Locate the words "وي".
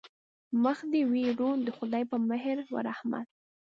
1.11-1.25